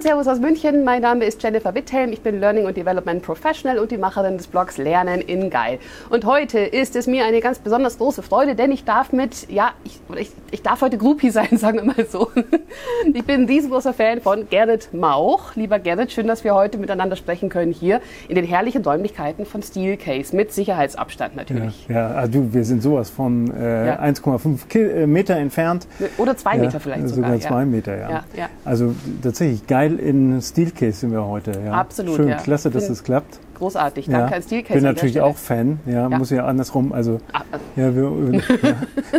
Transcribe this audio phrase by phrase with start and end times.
[0.00, 0.82] und Servus aus München.
[0.82, 2.10] Mein Name ist Jennifer Witthelm.
[2.10, 5.78] Ich bin Learning und Development Professional und die Macherin des Blogs Lernen in Geil.
[6.08, 9.72] Und heute ist es mir eine ganz besonders große Freude, denn ich darf mit, ja,
[9.84, 12.30] ich, ich, ich darf heute Groupie sein, sagen wir mal so.
[13.12, 15.54] Ich bin ein riesengroßer Fan von Gerrit Mauch.
[15.54, 19.62] Lieber Gerrit, schön, dass wir heute miteinander sprechen können hier in den herrlichen Räumlichkeiten von
[19.62, 21.86] Steelcase mit Sicherheitsabstand natürlich.
[21.88, 24.00] Ja, ja also du, wir sind sowas von äh, ja.
[24.00, 25.86] 1,5 äh, Meter entfernt.
[26.16, 27.34] Oder zwei Meter vielleicht sogar.
[27.34, 28.24] Sogar zwei Meter, ja.
[28.64, 31.52] Also tatsächlich geil in Steelcase sind wir heute.
[31.64, 31.72] Ja.
[31.72, 32.16] Absolut.
[32.16, 32.36] Schön, ja.
[32.36, 33.40] klasse, dass es klappt.
[33.54, 34.36] Großartig, danke ja.
[34.36, 34.74] an Steelcase.
[34.74, 37.42] Bin natürlich auch Fan, ja, ja, muss ja andersrum, also ah,
[37.76, 37.80] äh.
[37.80, 38.40] ja, wir,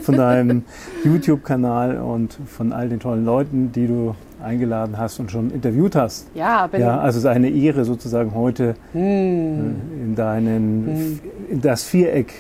[0.02, 0.64] von deinem
[1.04, 6.28] YouTube-Kanal und von all den tollen Leuten, die du eingeladen hast und schon interviewt hast.
[6.34, 9.02] Ja, bin ja also es ist eine Ehre sozusagen heute hm.
[9.02, 11.20] Äh, in deinen hm.
[11.50, 12.34] in das Viereck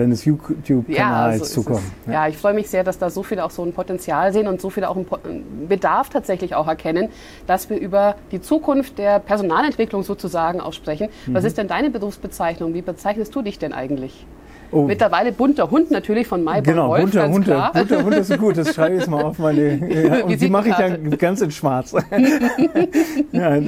[0.00, 1.92] deines YouTube-Kanals ja, so zu kommen.
[2.06, 2.12] Ja.
[2.12, 2.28] ja.
[2.28, 4.70] ich freue mich sehr, dass da so viele auch so ein Potenzial sehen und so
[4.70, 7.08] viele auch einen Bedarf tatsächlich auch erkennen,
[7.46, 11.08] dass wir über die Zukunft der Personalentwicklung sozusagen auch sprechen.
[11.26, 11.34] Mhm.
[11.34, 12.74] Was ist denn deine Berufsbezeichnung?
[12.74, 14.26] Wie bezeichnest du dich denn eigentlich?
[14.72, 14.82] Oh.
[14.82, 17.46] Mittlerweile bunter Hund natürlich von Mai Genau, Wolf, bunter Hund.
[17.46, 19.60] Bunter Hund ist gut, das schreibe ich jetzt mal auf meine.
[19.90, 21.92] Ja, und die mache ich dann ganz in schwarz.
[23.32, 23.62] ja, äh,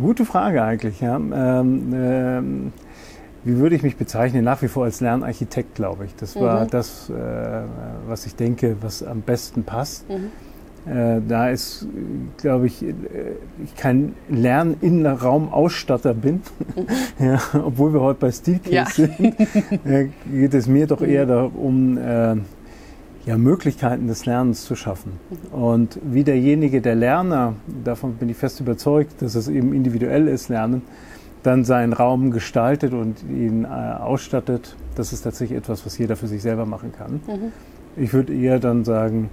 [0.00, 1.00] gute Frage eigentlich.
[1.00, 1.16] Ja.
[1.16, 2.72] Ähm, ähm,
[3.46, 4.44] wie würde ich mich bezeichnen?
[4.44, 6.14] Nach wie vor als Lernarchitekt, glaube ich.
[6.16, 6.70] Das war mhm.
[6.70, 7.12] das, äh,
[8.08, 10.04] was ich denke, was am besten passt.
[10.10, 10.92] Mhm.
[10.92, 11.86] Äh, da ist,
[12.38, 12.94] glaube ich, äh,
[13.64, 16.42] ich kein Lern-Innenraumausstatter bin,
[16.74, 16.86] mhm.
[17.24, 18.86] ja, obwohl wir heute bei Steelcase ja.
[18.86, 19.40] sind,
[19.84, 21.28] äh, geht es mir doch eher mhm.
[21.28, 22.36] darum, äh,
[23.26, 25.12] ja, Möglichkeiten des Lernens zu schaffen.
[25.30, 25.62] Mhm.
[25.62, 30.48] Und wie derjenige, der Lerner, davon bin ich fest überzeugt, dass es eben individuell ist,
[30.48, 30.82] Lernen,
[31.46, 36.26] dann seinen Raum gestaltet und ihn äh, ausstattet, das ist tatsächlich etwas, was jeder für
[36.26, 37.20] sich selber machen kann.
[37.26, 37.52] Mhm.
[37.96, 39.30] Ich würde eher dann sagen,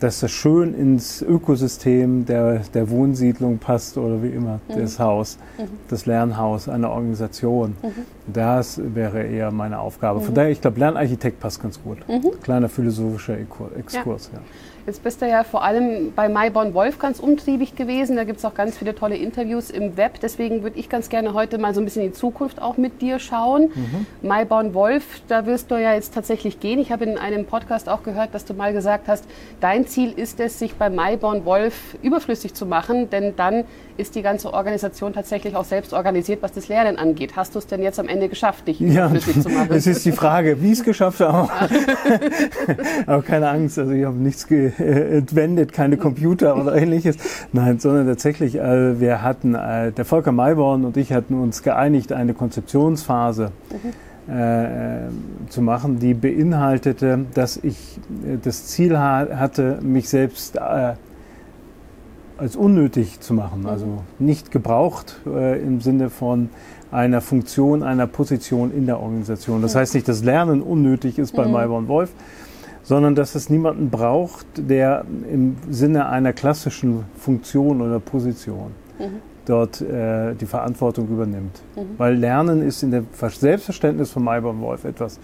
[0.00, 4.80] dass das schön ins Ökosystem der, der Wohnsiedlung passt oder wie immer, mhm.
[4.80, 5.68] das Haus, mhm.
[5.88, 7.76] das Lernhaus, eine Organisation.
[7.80, 8.32] Mhm.
[8.32, 10.20] Das wäre eher meine Aufgabe.
[10.20, 10.34] Von mhm.
[10.34, 11.98] daher, ich glaube, Lernarchitekt passt ganz gut.
[12.08, 12.32] Mhm.
[12.42, 14.30] Kleiner philosophischer Exkurs.
[14.32, 14.40] Ja.
[14.40, 14.44] Ja.
[14.84, 18.16] Jetzt bist du ja vor allem bei Maiborn Wolf ganz umtriebig gewesen.
[18.16, 20.18] Da gibt es auch ganz viele tolle Interviews im Web.
[20.20, 23.00] Deswegen würde ich ganz gerne heute mal so ein bisschen in die Zukunft auch mit
[23.00, 23.70] dir schauen.
[23.74, 24.06] Mhm.
[24.28, 26.80] Maiborn Wolf, da wirst du ja jetzt tatsächlich gehen.
[26.80, 29.24] Ich habe in einem Podcast auch gehört, dass du mal gesagt hast,
[29.60, 33.64] dein Ziel ist es, sich bei Maiborn Wolf überflüssig zu machen, denn dann
[33.96, 37.36] ist die ganze Organisation tatsächlich auch selbst organisiert, was das Lernen angeht.
[37.36, 39.68] Hast du es denn jetzt am Ende geschafft, dich ja, überflüssig zu machen?
[39.72, 41.48] Es ist die Frage, wie ich es geschafft habe.
[43.06, 47.16] Aber keine Angst, also ich habe nichts entwendet, keine Computer oder ähnliches.
[47.52, 52.12] Nein, sondern tatsächlich, äh, wir hatten, äh, der Volker Mayborn und ich hatten uns geeinigt,
[52.12, 53.52] eine Konzeptionsphase
[54.26, 54.34] mhm.
[54.34, 60.94] äh, zu machen, die beinhaltete, dass ich äh, das Ziel ha hatte, mich selbst äh,
[62.38, 66.50] als unnötig zu machen, also nicht gebraucht äh, im Sinne von
[66.90, 69.62] einer Funktion, einer Position in der Organisation.
[69.62, 71.52] Das heißt nicht, dass Lernen unnötig ist bei mhm.
[71.52, 72.10] Mayborn Wolf,
[72.82, 79.04] sondern dass es niemanden braucht, der im Sinne einer klassischen Funktion oder Position mhm.
[79.46, 81.62] dort äh, die Verantwortung übernimmt.
[81.76, 81.80] Mhm.
[81.96, 85.18] Weil Lernen ist in dem Selbstverständnis von Mayborn Wolf etwas,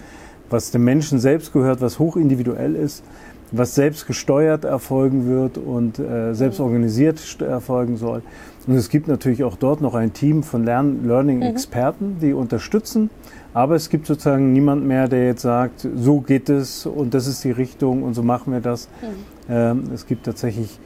[0.50, 3.04] was dem Menschen selbst gehört, was hochindividuell ist
[3.52, 8.22] was selbst gesteuert erfolgen wird und äh, selbst organisiert erfolgen soll.
[8.66, 12.18] Und es gibt natürlich auch dort noch ein Team von Learning-Experten, mhm.
[12.20, 13.08] die unterstützen.
[13.54, 17.42] Aber es gibt sozusagen niemand mehr, der jetzt sagt, so geht es und das ist
[17.44, 18.88] die Richtung und so machen wir das.
[19.00, 19.52] Mhm.
[19.52, 20.78] Ähm, es gibt tatsächlich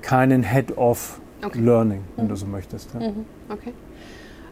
[0.00, 1.60] keinen Head-of okay.
[1.60, 2.28] Learning, wenn mhm.
[2.30, 2.94] du so möchtest.
[2.94, 3.10] Ja.
[3.10, 3.26] Mhm.
[3.50, 3.72] Okay.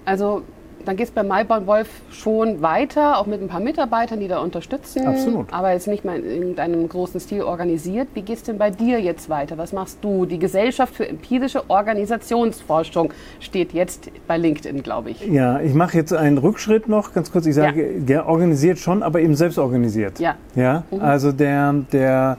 [0.05, 0.43] Also
[0.85, 4.39] dann geht es bei Maibaum Wolf schon weiter, auch mit ein paar Mitarbeitern, die da
[4.39, 5.07] unterstützen.
[5.07, 5.53] Absolut.
[5.53, 8.09] Aber jetzt nicht mal in irgendeinem großen Stil organisiert.
[8.15, 9.57] Wie geht es denn bei dir jetzt weiter?
[9.59, 10.27] Was machst du?
[10.27, 15.27] Die Gesellschaft für empirische Organisationsforschung steht jetzt bei LinkedIn, glaube ich.
[15.27, 17.47] Ja, ich mache jetzt einen Rückschritt noch, ganz kurz.
[17.47, 18.01] Ich sage, ja.
[18.01, 20.19] der organisiert schon, aber eben selbst organisiert.
[20.19, 20.37] Ja.
[20.55, 21.01] Ja, mhm.
[21.01, 22.39] also der, der,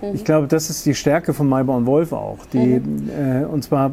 [0.00, 0.14] mhm.
[0.14, 2.38] ich glaube, das ist die Stärke von Maibaum Wolf auch.
[2.52, 3.10] Die, mhm.
[3.10, 3.92] äh, und zwar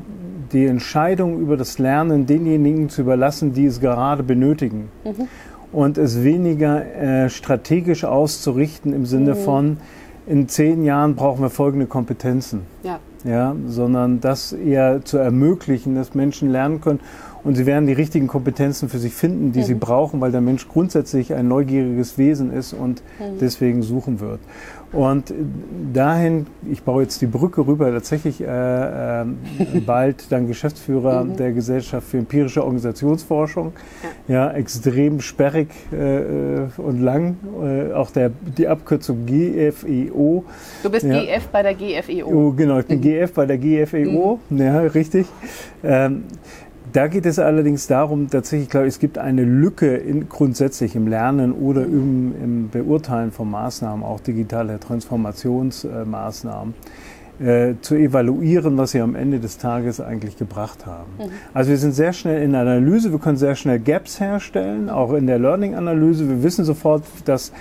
[0.51, 4.89] die Entscheidung über das Lernen denjenigen zu überlassen, die es gerade benötigen.
[5.03, 5.27] Mhm.
[5.71, 9.39] Und es weniger äh, strategisch auszurichten im Sinne mhm.
[9.39, 9.77] von,
[10.25, 12.61] in zehn Jahren brauchen wir folgende Kompetenzen.
[12.83, 12.99] Ja.
[13.25, 17.01] Ja, sondern das eher zu ermöglichen, dass Menschen lernen können
[17.43, 19.63] und sie werden die richtigen Kompetenzen für sich finden, die mhm.
[19.63, 23.39] sie brauchen, weil der Mensch grundsätzlich ein neugieriges Wesen ist und mhm.
[23.39, 24.39] deswegen suchen wird.
[24.91, 25.31] Und
[25.94, 29.25] dahin, ich baue jetzt die Brücke rüber, tatsächlich äh, äh,
[29.86, 31.38] bald dann Geschäftsführer mhm.
[31.38, 33.74] der Gesellschaft für empirische Organisationsforschung.
[34.27, 37.38] Ja, extrem sperrig äh, und lang.
[37.62, 40.44] Äh, auch der, die Abkürzung GFEO.
[40.81, 41.24] Du bist ja.
[41.24, 42.27] GF bei der GFEO.
[42.27, 43.03] Oh, genau, ich bin mhm.
[43.03, 44.39] GF bei der GFEO.
[44.50, 44.57] Mhm.
[44.57, 45.27] Ja, richtig.
[45.83, 46.24] Ähm,
[46.94, 51.07] da geht es allerdings darum, tatsächlich, glaube ich, es gibt eine Lücke in, grundsätzlich im
[51.07, 56.74] Lernen oder im, im Beurteilen von Maßnahmen, auch digitale Transformationsmaßnahmen.
[57.39, 61.09] Äh, zu evaluieren, was sie am Ende des Tages eigentlich gebracht haben.
[61.18, 61.31] Mhm.
[61.53, 65.13] Also wir sind sehr schnell in der Analyse, wir können sehr schnell Gaps herstellen, auch
[65.13, 66.27] in der Learning-Analyse.
[66.27, 67.53] Wir wissen sofort, dass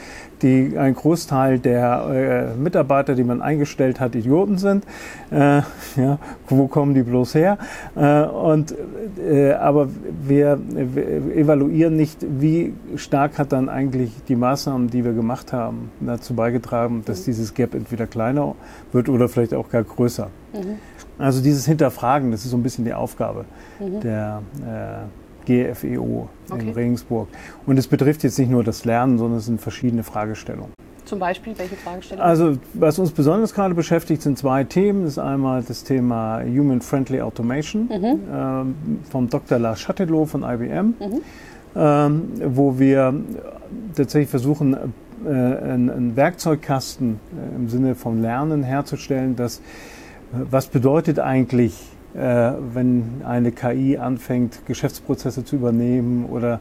[0.42, 4.84] die, ein Großteil der äh, Mitarbeiter, die man eingestellt hat, Idioten sind.
[5.30, 5.62] Äh,
[5.96, 6.18] ja,
[6.48, 7.58] wo kommen die bloß her?
[7.96, 8.74] Äh, und,
[9.18, 9.88] äh, aber
[10.22, 15.90] wir, wir, evaluieren nicht, wie stark hat dann eigentlich die Maßnahmen, die wir gemacht haben,
[16.00, 18.54] dazu beigetragen, dass dieses Gap entweder kleiner
[18.92, 20.28] wird oder vielleicht auch gar größer.
[20.52, 20.78] Mhm.
[21.18, 23.44] Also dieses Hinterfragen, das ist so ein bisschen die Aufgabe
[23.80, 24.00] mhm.
[24.00, 26.60] der äh, GFEO okay.
[26.60, 27.28] in Regensburg.
[27.66, 30.72] Und es betrifft jetzt nicht nur das Lernen, sondern es sind verschiedene Fragestellungen.
[31.04, 32.28] Zum Beispiel, welche Fragestellungen?
[32.28, 35.04] Also, was uns besonders gerade beschäftigt, sind zwei Themen.
[35.04, 38.20] Das ist einmal das Thema Human Friendly Automation mhm.
[38.30, 38.74] ähm,
[39.10, 39.58] vom Dr.
[39.58, 41.20] Lars Chattelot von IBM, mhm.
[41.74, 43.14] ähm, wo wir
[43.96, 44.76] tatsächlich versuchen,
[45.24, 49.60] äh, einen, Werkzeugkasten äh, im Sinne von Lernen herzustellen, dass äh,
[50.50, 51.74] was bedeutet eigentlich
[52.14, 56.60] wenn eine KI anfängt, Geschäftsprozesse zu übernehmen oder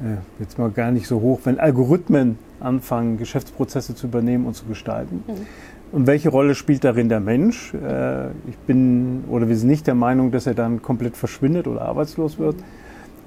[0.00, 4.64] äh, jetzt mal gar nicht so hoch, wenn Algorithmen anfangen, Geschäftsprozesse zu übernehmen und zu
[4.64, 5.22] gestalten.
[5.26, 5.46] Mhm.
[5.92, 7.74] Und welche Rolle spielt darin der Mensch?
[7.74, 11.82] Äh, ich bin oder wir sind nicht der Meinung, dass er dann komplett verschwindet oder
[11.82, 12.56] arbeitslos wird.
[12.56, 12.64] Mhm.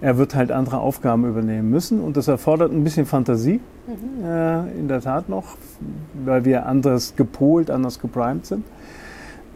[0.01, 4.25] Er wird halt andere Aufgaben übernehmen müssen und das erfordert ein bisschen Fantasie, mhm.
[4.25, 5.57] äh, in der Tat noch,
[6.25, 8.65] weil wir anders gepolt, anders geprimed sind.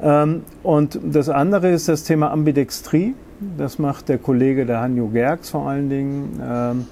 [0.02, 3.16] Ähm, und das andere ist das Thema Ambidextrie.
[3.58, 6.86] Das macht der Kollege der Hanjo Gerks vor allen Dingen.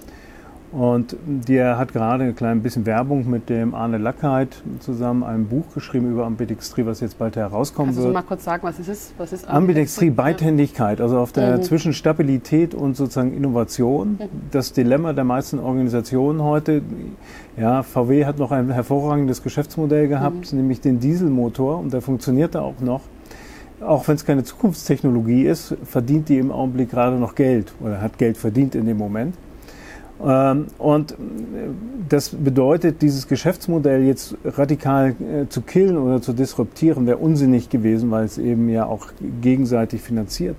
[0.76, 4.50] Und der hat gerade ein klein bisschen Werbung mit dem Arne Lackheit
[4.82, 8.14] zusammen ein Buch geschrieben über Ambidextrie, was jetzt bald herauskommen Kannst wird.
[8.14, 9.14] Kannst du mal kurz sagen, was ist es?
[9.18, 9.56] Was ist Ambidextrie?
[9.56, 11.64] Ambidextrie, Beidhändigkeit, also auf der mhm.
[11.64, 14.18] zwischen Stabilität und sozusagen Innovation.
[14.20, 14.30] Mhm.
[14.52, 16.82] Das Dilemma der meisten Organisationen heute,
[17.56, 20.58] ja, VW hat noch ein hervorragendes Geschäftsmodell gehabt, mhm.
[20.58, 23.00] nämlich den Dieselmotor und der funktionierte auch noch
[23.82, 28.18] auch wenn es keine Zukunftstechnologie ist, verdient die im Augenblick gerade noch Geld oder hat
[28.18, 29.36] Geld verdient in dem Moment.
[30.24, 31.16] Ähm, und
[32.08, 38.12] das bedeutet, dieses Geschäftsmodell jetzt radikal äh, zu killen oder zu disruptieren, wäre unsinnig gewesen,
[38.12, 39.08] weil es eben ja auch
[39.42, 40.58] gegenseitig finanziert.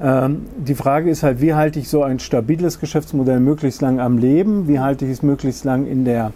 [0.00, 4.18] Ähm, die Frage ist halt, wie halte ich so ein stabiles Geschäftsmodell möglichst lang am
[4.18, 4.68] Leben?
[4.68, 6.32] Wie halte ich es möglichst lang in der,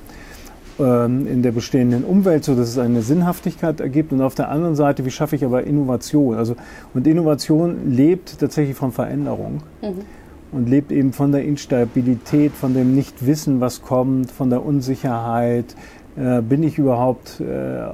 [0.78, 4.12] ähm, in der bestehenden Umwelt, sodass es eine Sinnhaftigkeit ergibt?
[4.12, 6.36] Und auf der anderen Seite, wie schaffe ich aber Innovation?
[6.36, 6.56] Also,
[6.92, 9.62] und Innovation lebt tatsächlich von Veränderung.
[9.80, 10.23] Mhm
[10.54, 15.74] und lebt eben von der Instabilität, von dem Nichtwissen, was kommt, von der Unsicherheit.
[16.16, 17.86] Äh, bin ich überhaupt, äh,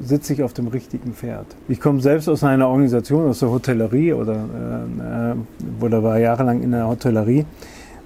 [0.00, 1.44] sitze ich auf dem richtigen Pferd?
[1.68, 5.36] Ich komme selbst aus einer Organisation, aus der Hotellerie oder,
[5.80, 7.44] äh, oder war jahrelang in der Hotellerie,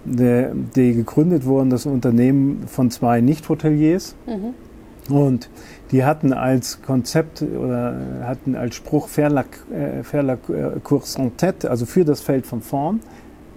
[0.04, 4.16] die, die gegründet wurden, das Unternehmen von zwei Nicht-Hoteliers.
[4.26, 5.14] Mhm.
[5.14, 5.48] Und
[5.92, 7.94] die hatten als Konzept oder
[8.24, 10.36] hatten als Spruch la, äh, faire la
[10.82, 13.00] course en tête, also für das Feld von vorn.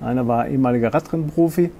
[0.01, 1.71] Einer war ehemaliger Radrennprofi.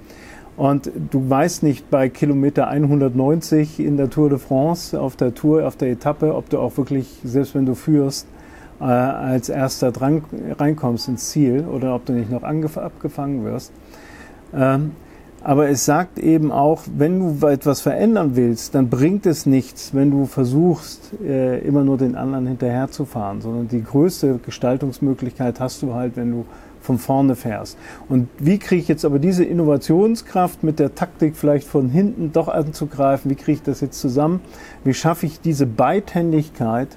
[0.56, 5.66] Und du weißt nicht bei Kilometer 190 in der Tour de France, auf der Tour,
[5.66, 8.26] auf der Etappe, ob du auch wirklich, selbst wenn du führst,
[8.80, 10.24] äh, als erster dran,
[10.58, 13.72] reinkommst ins Ziel oder ob du nicht noch abgefangen wirst.
[14.54, 14.92] Ähm,
[15.42, 20.10] aber es sagt eben auch, wenn du etwas verändern willst, dann bringt es nichts, wenn
[20.10, 26.16] du versuchst, äh, immer nur den anderen hinterherzufahren, sondern die größte Gestaltungsmöglichkeit hast du halt,
[26.16, 26.46] wenn du
[26.86, 27.76] von vorne fährst.
[28.08, 32.48] Und wie kriege ich jetzt aber diese Innovationskraft mit der Taktik vielleicht von hinten doch
[32.48, 33.30] anzugreifen?
[33.30, 34.40] Wie kriege ich das jetzt zusammen?
[34.84, 36.88] Wie schaffe ich diese Beidhändigkeit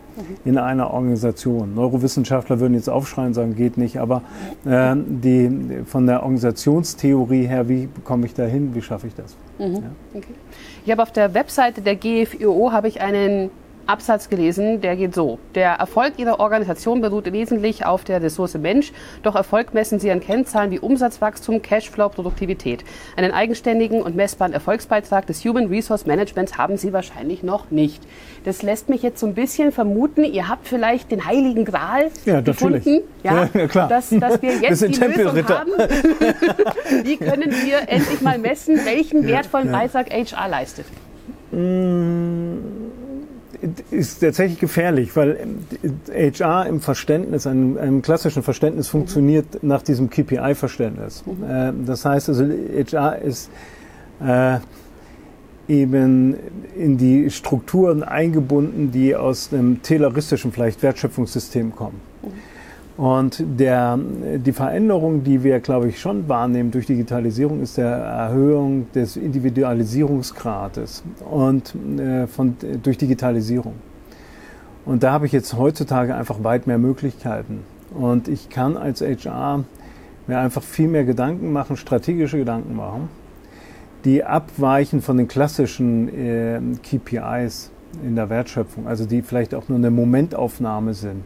[0.46, 1.74] in einer Organisation?
[1.74, 4.22] Neurowissenschaftler würden jetzt aufschreien und sagen, geht nicht, aber
[4.65, 8.75] äh, die, von der Organisationstheorie her, wie komme ich da hin?
[8.75, 9.36] Wie schaffe ich das?
[9.58, 9.75] Mhm.
[9.75, 9.91] Ja.
[10.13, 10.34] Okay.
[10.86, 13.50] Ich habe auf der Webseite der GFIO habe ich einen
[13.89, 15.39] Absatz gelesen, der geht so.
[15.55, 18.93] Der Erfolg Ihrer Organisation beruht wesentlich auf der Ressource Mensch,
[19.24, 22.86] doch Erfolg messen Sie an Kennzahlen wie Umsatzwachstum, Cashflow, Produktivität.
[23.17, 28.03] Einen eigenständigen und messbaren Erfolgsbeitrag des Human Resource Managements haben Sie wahrscheinlich noch nicht.
[28.46, 32.41] Das lässt mich jetzt so ein bisschen vermuten, ihr habt vielleicht den heiligen Gral ja,
[32.41, 33.88] gefunden, ja, ja, klar.
[33.89, 35.72] Dass, dass wir jetzt die Lösung haben.
[37.03, 40.86] Wie können wir endlich mal messen, welchen wertvollen Beitrag HR leistet?
[41.51, 42.58] Mm,
[43.92, 45.38] ist tatsächlich gefährlich, weil
[46.12, 51.24] HR im Verständnis, einem, einem klassischen Verständnis funktioniert nach diesem KPI-Verständnis.
[51.25, 51.86] Mhm.
[51.86, 53.50] Das heißt also, HR ist
[54.25, 54.60] äh,
[55.68, 56.36] eben
[56.75, 62.09] in die Strukturen eingebunden, die aus einem tayloristischen vielleicht Wertschöpfungssystem kommen.
[63.00, 63.98] Und der,
[64.46, 71.06] die Veränderung, die wir, glaube ich, schon wahrnehmen durch Digitalisierung, ist der Erhöhung des Individualisierungsgrades
[71.32, 73.75] und äh, von, durch Digitalisierung.
[74.84, 77.62] Und da habe ich jetzt heutzutage einfach weit mehr Möglichkeiten.
[77.98, 79.63] Und ich kann als HR
[80.27, 83.08] mir einfach viel mehr Gedanken machen, strategische Gedanken machen,
[84.03, 87.72] die abweichen von den klassischen äh, KPIs
[88.03, 91.24] in der Wertschöpfung, also die vielleicht auch nur eine Momentaufnahme sind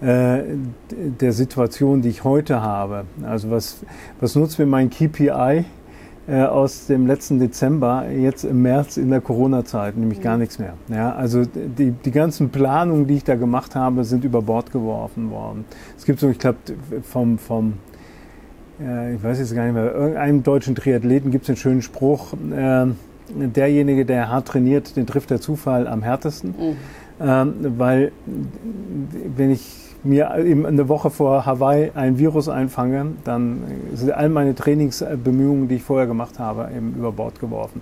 [0.00, 3.04] der Situation, die ich heute habe.
[3.22, 3.78] Also was,
[4.20, 5.64] was nutzt mir mein KPI
[6.28, 9.96] äh, aus dem letzten Dezember jetzt im März in der Corona-Zeit?
[9.96, 10.40] Nämlich gar mhm.
[10.40, 10.74] nichts mehr.
[10.88, 15.30] Ja, also die, die ganzen Planungen, die ich da gemacht habe, sind über Bord geworfen
[15.30, 15.64] worden.
[15.96, 16.58] Es gibt so, ich glaube,
[17.02, 17.74] vom, vom
[18.80, 22.34] äh, ich weiß jetzt gar nicht mehr, irgendeinem deutschen Triathleten gibt es einen schönen Spruch,
[22.34, 22.86] äh,
[23.28, 26.50] derjenige, der hart trainiert, den trifft der Zufall am härtesten.
[26.50, 26.76] Mhm.
[27.18, 28.12] Ähm, weil
[29.36, 33.62] wenn ich mir eine Woche vor Hawaii ein Virus einfange, dann
[33.94, 37.80] sind all meine Trainingsbemühungen, die ich vorher gemacht habe, eben über Bord geworfen.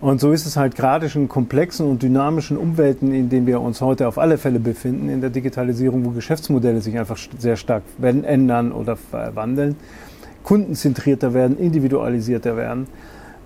[0.00, 3.60] Und so ist es halt gerade schon in komplexen und dynamischen Umwelten, in denen wir
[3.60, 7.82] uns heute auf alle Fälle befinden, in der Digitalisierung, wo Geschäftsmodelle sich einfach sehr stark
[8.02, 9.76] ändern oder verwandeln,
[10.42, 12.86] kundenzentrierter werden, individualisierter werden.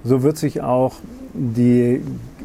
[0.03, 0.97] So wird sich auch
[1.35, 2.03] die,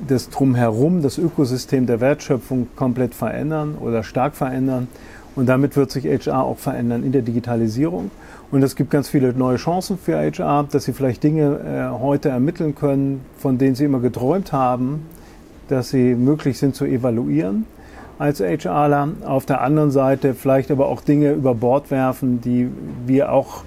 [0.07, 4.87] das Drumherum, das Ökosystem der Wertschöpfung komplett verändern oder stark verändern.
[5.35, 8.11] Und damit wird sich HR auch verändern in der Digitalisierung.
[8.51, 12.29] Und es gibt ganz viele neue Chancen für HR, dass sie vielleicht Dinge äh, heute
[12.29, 15.07] ermitteln können, von denen sie immer geträumt haben,
[15.67, 17.65] dass sie möglich sind zu evaluieren
[18.17, 19.09] als HRler.
[19.25, 22.69] Auf der anderen Seite vielleicht aber auch Dinge über Bord werfen, die
[23.05, 23.63] wir auch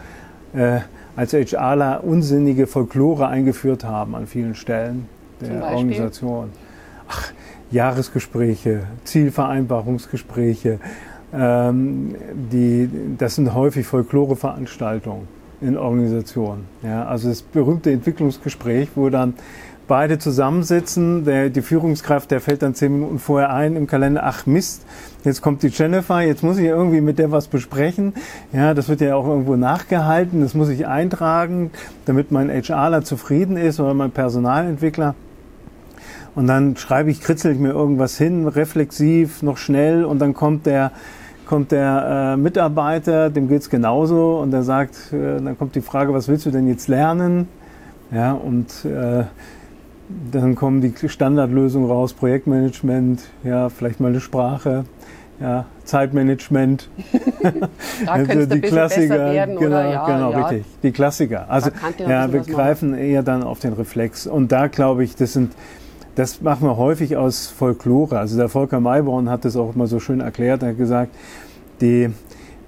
[0.55, 0.81] äh,
[1.17, 5.07] als HRler unsinnige Folklore eingeführt haben an vielen Stellen
[5.41, 6.51] der Organisation.
[7.09, 7.33] Ach,
[7.71, 10.79] Jahresgespräche, Zielvereinbarungsgespräche,
[11.33, 12.15] ähm,
[12.53, 15.29] die, das sind häufig Folklore-Veranstaltungen
[15.61, 16.67] in Organisationen.
[16.83, 19.35] Ja, also das berühmte Entwicklungsgespräch, wo dann
[19.89, 24.47] beide zusammensitzen, der, die Führungskraft, der fällt dann zehn Minuten vorher ein im Kalender, ach
[24.47, 24.85] Mist,
[25.25, 28.13] jetzt kommt die Jennifer, jetzt muss ich irgendwie mit der was besprechen.
[28.53, 31.71] Ja, das wird ja auch irgendwo nachgehalten, das muss ich eintragen,
[32.05, 35.15] damit mein HRler zufrieden ist oder mein Personalentwickler.
[36.35, 40.67] Und dann schreibe ich, kritzel ich mir irgendwas hin, reflexiv, noch schnell und dann kommt
[40.67, 40.93] der
[41.49, 46.12] kommt der äh, Mitarbeiter, dem geht's genauso und der sagt, äh, dann kommt die Frage,
[46.12, 47.49] was willst du denn jetzt lernen?
[48.12, 49.25] Ja, und äh,
[50.31, 54.85] dann kommen die Standardlösungen raus, Projektmanagement, ja, vielleicht mal eine Sprache,
[55.40, 56.90] ja, Zeitmanagement.
[58.05, 59.90] da also die Klassiker, werden, genau, oder?
[59.90, 60.47] Ja, genau, ja.
[60.47, 60.67] richtig.
[60.83, 61.47] Die Klassiker.
[61.49, 61.71] Also
[62.07, 64.26] ja, wir greifen eher dann auf den Reflex.
[64.26, 65.52] Und da glaube ich, das sind
[66.19, 68.19] das machen wir häufig aus Folklore.
[68.19, 70.65] Also der Volker Mayborn hat das auch mal so schön erklärt.
[70.65, 71.15] Er hat gesagt,
[71.81, 72.11] die,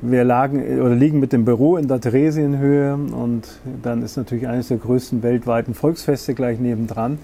[0.00, 3.48] wir lagen oder liegen mit dem Büro in der Theresienhöhe und
[3.82, 7.18] dann ist natürlich eines der größten weltweiten Volksfeste gleich nebendran.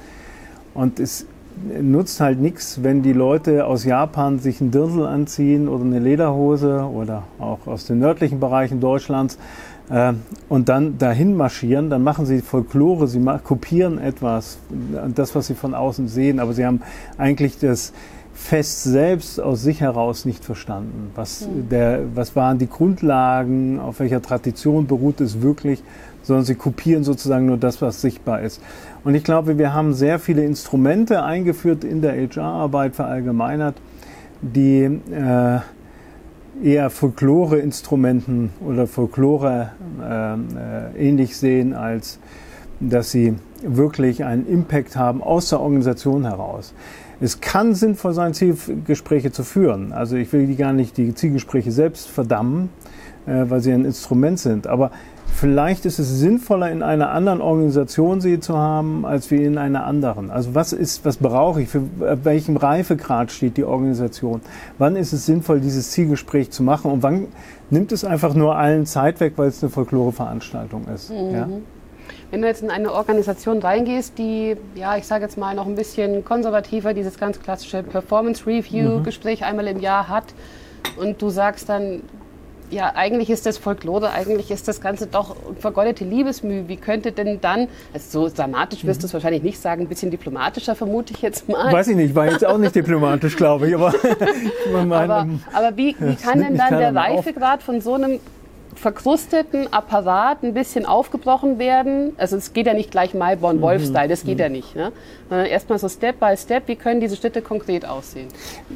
[0.74, 1.26] Und es
[1.80, 6.90] nutzt halt nichts, wenn die Leute aus Japan sich einen Dirndl anziehen oder eine Lederhose
[6.92, 9.38] oder auch aus den nördlichen Bereichen Deutschlands
[10.48, 14.58] und dann dahin marschieren, dann machen sie Folklore, sie kopieren etwas,
[15.14, 16.82] das, was sie von außen sehen, aber sie haben
[17.18, 17.92] eigentlich das
[18.36, 21.10] Fest selbst aus sich heraus nicht verstanden.
[21.14, 21.68] Was, mhm.
[21.70, 25.82] der, was waren die Grundlagen, auf welcher Tradition beruht es wirklich,
[26.22, 28.60] sondern sie kopieren sozusagen nur das, was sichtbar ist.
[29.04, 33.76] Und ich glaube, wir haben sehr viele Instrumente eingeführt in der HR-Arbeit verallgemeinert,
[34.42, 35.60] die äh,
[36.62, 42.18] eher Folklore-Instrumenten oder Folklore äh, äh, ähnlich sehen, als
[42.80, 46.74] dass sie wirklich einen Impact haben aus der Organisation heraus.
[47.20, 49.92] Es kann sinnvoll sein, Zielgespräche zu führen.
[49.92, 52.68] Also ich will die gar nicht die Zielgespräche selbst verdammen,
[53.26, 54.66] äh, weil sie ein Instrument sind.
[54.66, 54.90] Aber
[55.32, 59.84] Vielleicht ist es sinnvoller, in einer anderen Organisation sie zu haben, als wie in einer
[59.84, 60.30] anderen.
[60.30, 61.68] Also was ist, was brauche ich?
[61.68, 61.82] Für
[62.24, 64.40] welchem Reifegrad steht die Organisation?
[64.78, 66.90] Wann ist es sinnvoll, dieses Zielgespräch zu machen?
[66.90, 67.28] Und wann
[67.68, 71.10] nimmt es einfach nur allen Zeit weg, weil es eine Folkloreveranstaltung ist?
[71.10, 71.34] Mhm.
[71.34, 71.48] Ja?
[72.30, 75.74] Wenn du jetzt in eine Organisation reingehst, die, ja, ich sage jetzt mal noch ein
[75.74, 79.46] bisschen konservativer, dieses ganz klassische Performance Review Gespräch mhm.
[79.46, 80.24] einmal im Jahr hat
[80.98, 82.02] und du sagst dann,
[82.70, 86.68] ja, eigentlich ist das Folklore, eigentlich ist das Ganze doch vergeudete Liebesmühe.
[86.68, 90.10] Wie könnte denn dann, also so dramatisch wirst du es wahrscheinlich nicht sagen, ein bisschen
[90.10, 91.72] diplomatischer vermute ich jetzt mal.
[91.72, 93.74] Weiß ich nicht, war jetzt auch nicht diplomatisch, glaube ich.
[93.74, 93.94] Aber,
[94.74, 98.20] aber, aber wie, wie kann denn dann der Reifegrad von so einem
[98.76, 102.12] verkrusteten Apparat ein bisschen aufgebrochen werden.
[102.18, 103.86] Also es geht ja nicht gleich Malborn Wolf mhm.
[103.86, 104.40] Style, das geht mhm.
[104.40, 104.76] ja nicht.
[104.76, 104.92] Ne?
[105.28, 108.28] Sondern erstmal so Step by Step, wie können diese Schritte konkret aussehen?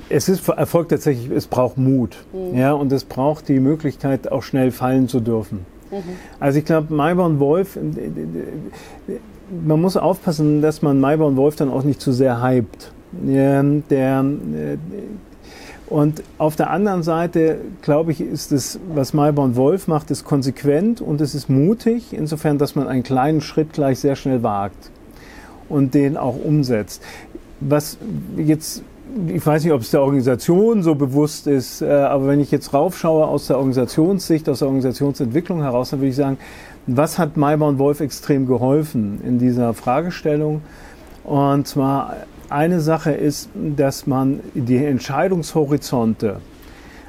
[0.09, 2.17] Es ist Erfolg tatsächlich, es braucht Mut.
[2.33, 2.59] Mhm.
[2.59, 5.67] Ja, und es braucht die Möglichkeit, auch schnell fallen zu dürfen.
[5.91, 6.03] Mhm.
[6.39, 7.81] Also ich glaube, Malborn Wolf, äh,
[9.65, 12.93] man muss aufpassen, dass man Malborn Wolf dann auch nicht zu sehr hypt.
[13.13, 14.77] Der, äh,
[15.91, 21.01] und auf der anderen Seite, glaube ich, ist es, was Malborn Wolf macht, ist konsequent
[21.01, 24.91] und es ist mutig, insofern, dass man einen kleinen Schritt gleich sehr schnell wagt
[25.69, 27.03] und den auch umsetzt.
[27.59, 27.99] Was
[28.37, 28.85] jetzt,
[29.27, 32.73] ich weiß nicht, ob es der Organisation so bewusst ist, äh, aber wenn ich jetzt
[32.73, 36.39] raufschaue aus der Organisationssicht, aus der Organisationsentwicklung heraus, dann würde ich sagen,
[36.87, 40.63] was hat Malborn Wolf extrem geholfen in dieser Fragestellung?
[41.25, 42.15] Und zwar
[42.51, 46.41] eine Sache ist, dass man die Entscheidungshorizonte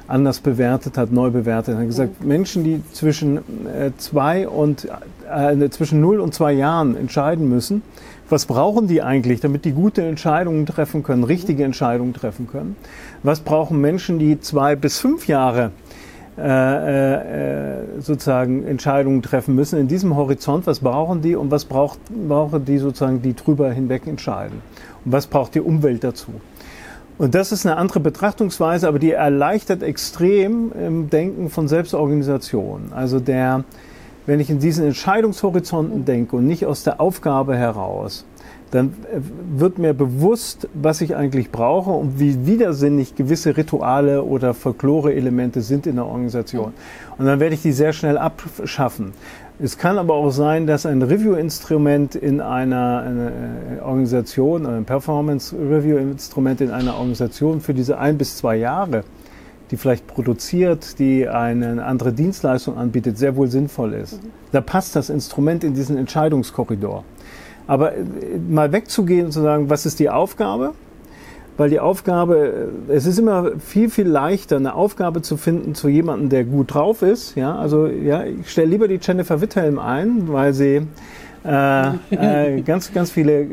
[0.08, 1.86] anders bewertet hat, neu bewertet hat.
[1.86, 2.28] gesagt, mhm.
[2.28, 4.88] Menschen, die zwischen äh, zwei und
[5.30, 7.82] äh, zwischen null und zwei Jahren entscheiden müssen,
[8.28, 12.76] was brauchen die eigentlich, damit die gute Entscheidungen treffen können, richtige Entscheidungen treffen können?
[13.22, 15.70] Was brauchen Menschen, die zwei bis fünf Jahre
[16.38, 20.66] äh, äh, sozusagen Entscheidungen treffen müssen in diesem Horizont?
[20.66, 21.98] Was brauchen die und was braucht,
[22.28, 24.62] brauchen die sozusagen, die drüber hinweg entscheiden?
[25.04, 26.32] Und was braucht die Umwelt dazu?
[27.18, 32.92] Und das ist eine andere Betrachtungsweise, aber die erleichtert extrem im Denken von Selbstorganisation.
[32.94, 33.64] Also der,
[34.26, 38.24] wenn ich in diesen Entscheidungshorizonten denke und nicht aus der Aufgabe heraus,
[38.72, 38.94] dann
[39.54, 45.86] wird mir bewusst, was ich eigentlich brauche und wie widersinnig gewisse Rituale oder Folklore-Elemente sind
[45.86, 46.72] in der Organisation.
[47.18, 49.12] Und dann werde ich die sehr schnell abschaffen.
[49.58, 53.32] Es kann aber auch sein, dass ein Review-Instrument in einer, einer
[53.80, 59.04] äh, Organisation, ein Performance-Review-Instrument in einer Organisation für diese ein bis zwei Jahre,
[59.70, 64.14] die vielleicht produziert, die eine andere Dienstleistung anbietet, sehr wohl sinnvoll ist.
[64.14, 64.28] Mhm.
[64.50, 67.04] Da passt das Instrument in diesen Entscheidungskorridor.
[67.66, 68.04] Aber äh,
[68.48, 70.74] mal wegzugehen und zu sagen, was ist die Aufgabe?
[71.56, 75.88] weil die Aufgabe, äh, es ist immer viel, viel leichter, eine Aufgabe zu finden zu
[75.88, 77.36] jemandem, der gut drauf ist.
[77.36, 80.86] Ja, also ja, ich stelle lieber die Jennifer Witthelm ein, weil sie
[81.44, 83.46] äh, äh, ganz, ganz viele,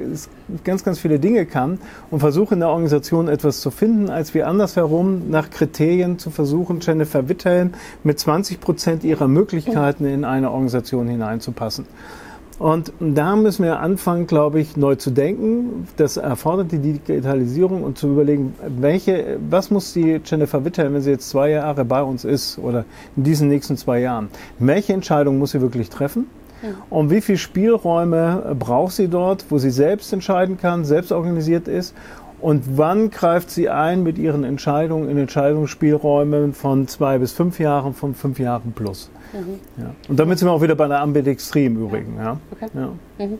[0.64, 4.48] ganz, ganz viele Dinge kann und versuche in der Organisation etwas zu finden, als wir
[4.48, 7.72] andersherum nach Kriterien zu versuchen, Jennifer Witthelm
[8.04, 11.86] mit 20 Prozent ihrer Möglichkeiten in eine Organisation hineinzupassen.
[12.60, 15.88] Und da müssen wir anfangen, glaube ich, neu zu denken.
[15.96, 21.12] Das erfordert die Digitalisierung und zu überlegen, welche, was muss die Jennifer Witter, wenn sie
[21.12, 22.84] jetzt zwei Jahre bei uns ist oder
[23.16, 24.28] in diesen nächsten zwei Jahren,
[24.60, 26.28] welche Entscheidung muss sie wirklich treffen?
[26.62, 26.70] Ja.
[26.90, 31.96] Und wie viele Spielräume braucht sie dort, wo sie selbst entscheiden kann, selbst organisiert ist?
[32.42, 37.94] Und wann greift sie ein mit ihren Entscheidungen in Entscheidungsspielräumen von zwei bis fünf Jahren,
[37.94, 39.10] von fünf Jahren plus?
[39.34, 39.60] Mhm.
[39.78, 39.92] Ja.
[40.08, 42.18] Und damit sind wir auch wieder bei der Ambidextrie im Übrigen.
[42.18, 42.38] Ja.
[42.52, 42.68] Okay.
[42.74, 43.26] Ja.
[43.26, 43.40] Mhm.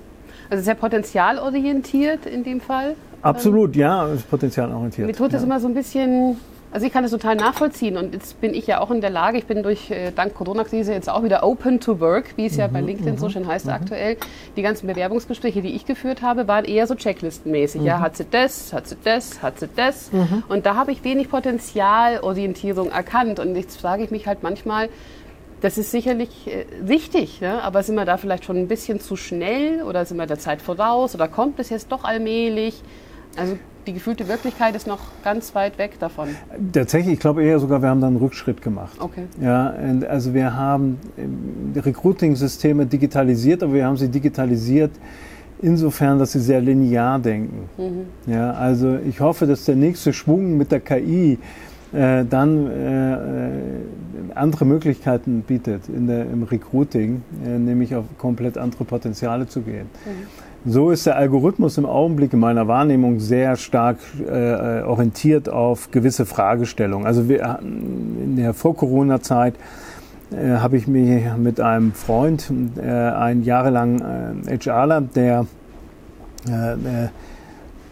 [0.50, 2.96] Also sehr potenzialorientiert in dem Fall?
[3.22, 5.08] Absolut, ja, potenzialorientiert.
[5.08, 6.38] Mir tut das immer so ein bisschen,
[6.72, 9.38] also ich kann das total nachvollziehen und jetzt bin ich ja auch in der Lage,
[9.38, 12.60] ich bin durch äh, dank Corona-Krise jetzt auch wieder open to work, wie es mhm,
[12.60, 13.74] ja bei LinkedIn so mhm, schön heißt mhm.
[13.74, 14.18] aktuell.
[14.56, 17.82] Die ganzen Bewerbungsgespräche, die ich geführt habe, waren eher so checklistenmäßig.
[17.82, 17.88] Mhm.
[17.88, 20.12] Ja, hat sie das, hat sie das, hat sie das.
[20.14, 20.44] Mhm.
[20.48, 24.90] Und da habe ich wenig Potenzialorientierung erkannt und jetzt frage ich mich halt manchmal,
[25.62, 27.62] das ist sicherlich äh, wichtig, ne?
[27.64, 30.62] aber sind wir da vielleicht schon ein bisschen zu schnell oder sind wir der Zeit
[30.62, 32.82] voraus oder kommt es jetzt doch allmählich?
[33.38, 36.30] Also die gefühlte Wirklichkeit ist noch ganz weit weg davon.
[36.74, 38.98] Tatsächlich, ich glaube eher sogar, wir haben da einen Rückschritt gemacht.
[39.00, 39.24] Okay.
[39.42, 39.74] Ja,
[40.08, 44.92] also wir haben ähm, Recruiting-Systeme digitalisiert, aber wir haben sie digitalisiert
[45.62, 47.70] insofern, dass sie sehr linear denken.
[47.78, 48.32] Mhm.
[48.32, 51.38] Ja, also ich hoffe, dass der nächste Schwung mit der KI
[51.94, 53.18] äh, dann äh, äh,
[54.36, 59.88] andere Möglichkeiten bietet in der, im Recruiting, äh, nämlich auf komplett andere Potenziale zu gehen.
[60.06, 60.72] Mhm.
[60.72, 63.98] So ist der Algorithmus im Augenblick in meiner Wahrnehmung sehr stark
[64.28, 67.08] äh, orientiert auf gewisse Fragestellungen.
[67.08, 69.56] Also wir in der Vor-Corona-Zeit
[70.32, 75.46] äh, habe ich mich mit einem Freund, äh, ein jahrelang äh, HRler, der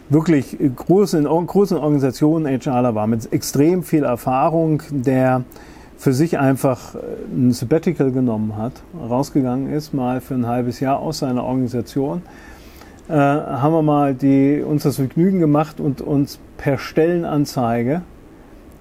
[0.08, 5.44] wirklich groß in großen Organisationen HRler war, mit extrem viel Erfahrung, der
[5.96, 11.18] für sich einfach ein Sabbatical genommen hat, rausgegangen ist, mal für ein halbes Jahr aus
[11.18, 12.22] seiner Organisation,
[13.08, 18.02] äh, haben wir mal die, uns das Vergnügen gemacht und uns per Stellenanzeige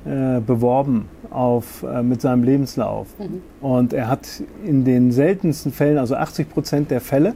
[0.05, 3.07] äh, beworben auf, äh, mit seinem Lebenslauf.
[3.17, 3.41] Mhm.
[3.61, 4.27] Und er hat
[4.63, 7.35] in den seltensten Fällen, also 80 Prozent der Fälle,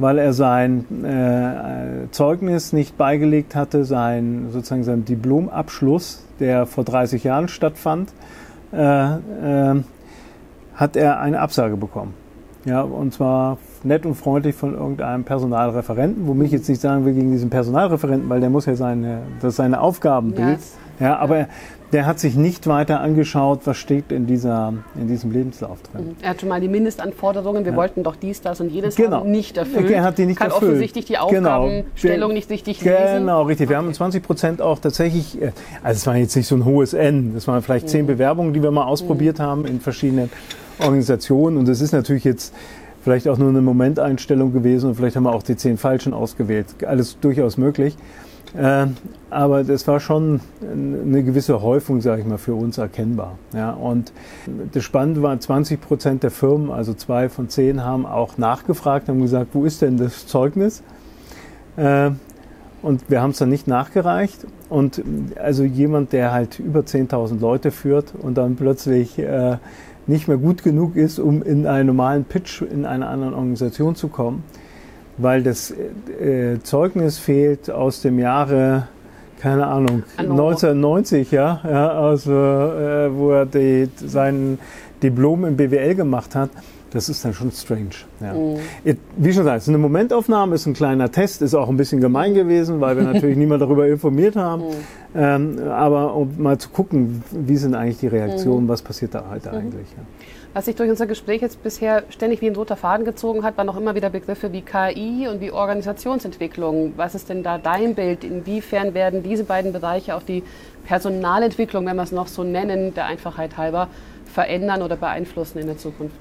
[0.00, 7.22] weil er sein äh, Zeugnis nicht beigelegt hatte, sein sozusagen sein Diplomabschluss, der vor 30
[7.22, 8.12] Jahren stattfand,
[8.72, 9.82] äh, äh,
[10.74, 12.14] hat er eine Absage bekommen.
[12.64, 17.14] Ja, und zwar nett und freundlich von irgendeinem Personalreferenten, wo mich jetzt nicht sagen will
[17.14, 20.58] gegen diesen Personalreferenten, weil der muss ja seine, das seine Aufgabenbild.
[20.58, 20.78] Yes.
[21.00, 21.48] Ja, aber
[21.92, 26.08] der hat sich nicht weiter angeschaut, was steht in, dieser, in diesem Lebenslauf drin.
[26.08, 26.16] Mhm.
[26.22, 27.78] Er hat schon mal die Mindestanforderungen, wir ja.
[27.78, 29.24] wollten doch dies, das und jedes genau.
[29.24, 29.90] nicht erfüllt.
[29.90, 30.70] Er hat die nicht Kann erfüllt.
[30.70, 31.62] offensichtlich die genau.
[31.62, 32.32] Aufgabenstellung genau.
[32.32, 33.20] nicht richtig lesen.
[33.20, 33.68] Genau, richtig.
[33.68, 33.86] Wir okay.
[33.86, 37.32] haben 20 Prozent auch tatsächlich, äh, also es war jetzt nicht so ein hohes N,
[37.34, 37.90] das waren vielleicht mhm.
[37.90, 39.42] zehn Bewerbungen, die wir mal ausprobiert mhm.
[39.42, 40.30] haben in verschiedenen
[40.78, 42.54] Organisationen und das ist natürlich jetzt
[43.02, 46.66] vielleicht auch nur eine Momenteinstellung gewesen und vielleicht haben wir auch die zehn Falschen ausgewählt.
[46.86, 47.96] Alles durchaus möglich.
[48.56, 48.86] Äh,
[49.30, 53.38] aber das war schon eine gewisse Häufung, sage ich mal, für uns erkennbar.
[53.54, 54.12] Ja, und
[54.72, 59.20] das Spannende war, 20 Prozent der Firmen, also zwei von zehn, haben auch nachgefragt, haben
[59.20, 60.82] gesagt, wo ist denn das Zeugnis?
[61.76, 62.10] Äh,
[62.82, 64.46] und wir haben es dann nicht nachgereicht.
[64.68, 65.02] Und
[65.36, 69.58] also jemand, der halt über 10.000 Leute führt und dann plötzlich äh,
[70.06, 74.08] nicht mehr gut genug ist, um in einen normalen Pitch in einer anderen Organisation zu
[74.08, 74.42] kommen,
[75.20, 78.88] weil das äh, Zeugnis fehlt aus dem Jahre,
[79.40, 80.48] keine Ahnung, Anno.
[80.48, 84.58] 1990, ja, ja also, äh, wo er die, sein
[85.02, 86.50] Diplom im BWL gemacht hat.
[86.90, 87.90] Das ist dann schon strange.
[88.20, 88.34] Ja.
[88.34, 88.58] Mhm.
[89.16, 92.00] Wie schon gesagt, es ist eine Momentaufnahme, ist ein kleiner Test, ist auch ein bisschen
[92.00, 94.62] gemein gewesen, weil wir natürlich niemand darüber informiert haben.
[94.64, 94.74] Mhm.
[95.14, 98.68] Ähm, aber um mal zu gucken, wie sind eigentlich die Reaktionen, mhm.
[98.68, 99.88] was passiert da halt eigentlich.
[99.96, 100.04] Ja.
[100.52, 103.66] Was sich durch unser Gespräch jetzt bisher ständig wie ein roter Faden gezogen hat, waren
[103.66, 106.94] noch immer wieder Begriffe wie KI und wie Organisationsentwicklung.
[106.96, 108.24] Was ist denn da dein Bild?
[108.24, 110.42] Inwiefern werden diese beiden Bereiche auch die
[110.86, 113.86] Personalentwicklung, wenn wir es noch so nennen, der Einfachheit halber,
[114.26, 116.18] verändern oder beeinflussen in der Zukunft?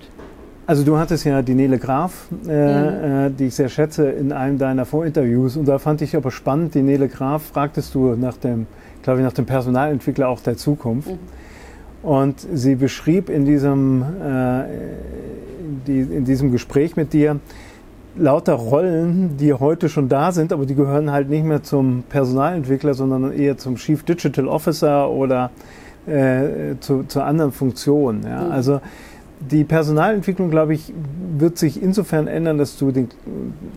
[0.70, 3.28] Also du hattest ja die Nele Graf, äh, mhm.
[3.28, 5.58] äh, die ich sehr schätze, in einem deiner Vorinterviews.
[5.58, 8.68] Und da fand ich aber spannend, die Nele Graf fragtest du nach dem,
[9.02, 11.10] glaube ich, nach dem Personalentwickler auch der Zukunft.
[11.10, 12.08] Mhm.
[12.08, 14.64] Und sie beschrieb in diesem, äh,
[15.88, 17.40] die, in diesem Gespräch mit dir
[18.16, 22.94] lauter Rollen, die heute schon da sind, aber die gehören halt nicht mehr zum Personalentwickler,
[22.94, 25.50] sondern eher zum Chief Digital Officer oder
[26.06, 28.22] äh, zu, zu anderen Funktionen.
[28.24, 28.44] Ja?
[28.44, 28.52] Mhm.
[28.52, 28.82] Also
[29.40, 30.94] die Personalentwicklung, glaube ich,
[31.38, 33.10] wird sich insofern ändern, dass du den,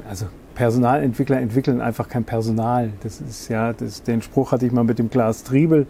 [0.09, 2.91] also Personalentwickler entwickeln einfach kein Personal.
[3.03, 5.87] Das ist ja, das, den Spruch hatte ich mal mit dem Klaas Triebel,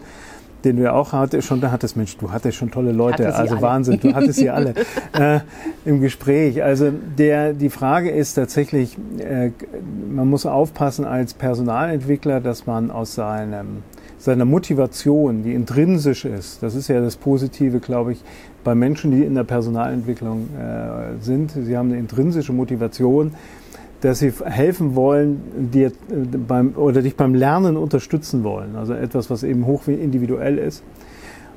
[0.63, 3.55] den du ja auch hattest, schon da hattest, Mensch, du hattest schon tolle Leute, also
[3.55, 3.61] alle.
[3.61, 4.73] Wahnsinn, du hattest sie alle
[5.13, 5.39] äh,
[5.83, 6.63] im Gespräch.
[6.63, 9.51] Also der, die Frage ist tatsächlich, äh,
[10.09, 13.83] man muss aufpassen als Personalentwickler, dass man aus seinem
[14.23, 18.23] seiner Motivation, die intrinsisch ist, das ist ja das Positive, glaube ich,
[18.63, 21.51] bei Menschen, die in der Personalentwicklung äh, sind.
[21.51, 23.33] Sie haben eine intrinsische Motivation,
[24.01, 25.91] dass sie helfen wollen, dir äh,
[26.37, 28.75] beim, oder dich beim Lernen unterstützen wollen.
[28.75, 30.83] Also etwas, was eben hoch individuell ist.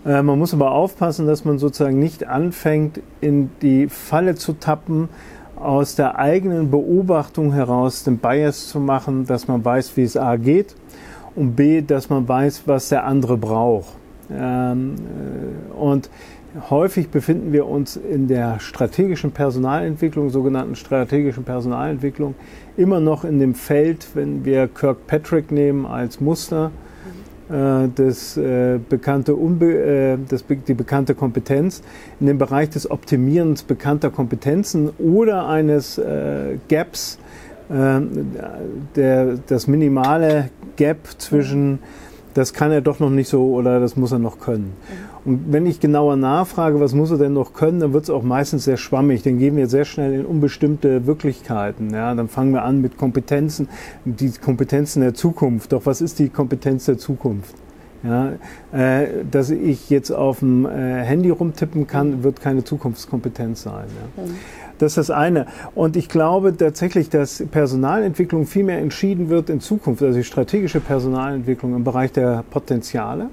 [0.04, 5.08] Äh, man muss aber aufpassen, dass man sozusagen nicht anfängt, in die Falle zu tappen,
[5.56, 10.36] aus der eigenen Beobachtung heraus den Bias zu machen, dass man weiß, wie es A
[10.36, 10.76] geht
[11.34, 13.94] und B, dass man weiß, was der andere braucht.
[14.30, 16.10] Ähm, äh, und
[16.70, 22.34] häufig befinden wir uns in der strategischen Personalentwicklung, sogenannten strategischen Personalentwicklung,
[22.76, 26.70] immer noch in dem Feld, wenn wir Kirkpatrick nehmen als Muster,
[27.48, 31.82] äh, das, äh, bekannte Unbe äh, das, die bekannte Kompetenz,
[32.20, 37.18] in dem Bereich des Optimierens bekannter Kompetenzen oder eines äh, Gaps,
[37.68, 38.00] äh,
[38.94, 41.78] der, das minimale Gap zwischen
[42.36, 44.74] das kann er doch noch nicht so oder das muss er noch können.
[45.24, 48.22] Und wenn ich genauer nachfrage, was muss er denn noch können, dann wird es auch
[48.22, 49.22] meistens sehr schwammig.
[49.22, 51.94] Dann gehen wir sehr schnell in unbestimmte Wirklichkeiten.
[51.94, 53.68] Ja, dann fangen wir an mit Kompetenzen,
[54.04, 55.72] die Kompetenzen der Zukunft.
[55.72, 57.54] Doch was ist die Kompetenz der Zukunft?
[58.02, 58.32] Ja,
[58.72, 63.86] äh, dass ich jetzt auf dem äh, Handy rumtippen kann, wird keine Zukunftskompetenz sein.
[64.16, 64.22] Ja.
[64.22, 64.36] Mhm.
[64.78, 65.46] Das ist das eine.
[65.74, 70.80] Und ich glaube tatsächlich, dass Personalentwicklung viel mehr entschieden wird in Zukunft, also die strategische
[70.80, 73.30] Personalentwicklung im Bereich der Potenziale.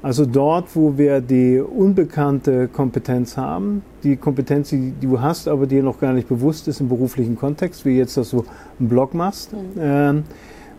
[0.00, 5.82] Also dort, wo wir die unbekannte Kompetenz haben, die Kompetenz, die du hast, aber dir
[5.82, 8.44] noch gar nicht bewusst ist im beruflichen Kontext, wie jetzt, dass du
[8.78, 9.52] einen Blog machst.
[9.52, 9.58] Mhm.
[9.80, 10.24] Ähm,